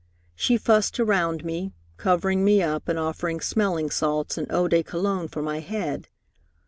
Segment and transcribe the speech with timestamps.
[0.33, 5.27] She fussed around me, covering me up and offering smelling salts and eau de cologne
[5.27, 6.07] for my head.